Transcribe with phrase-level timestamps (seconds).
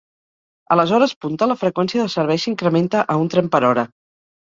[0.75, 3.89] A les hores punta, la freqüència de servei s'incrementa a un tren per hora.